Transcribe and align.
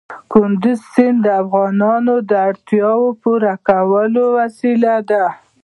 کندز 0.31 0.79
سیند 0.93 1.19
د 1.23 1.27
افغانانو 1.41 2.15
د 2.29 2.31
اړتیاوو 2.47 3.07
د 3.15 3.17
پوره 3.21 3.53
کولو 3.67 4.23
وسیله 4.37 4.93
ده. 5.09 5.25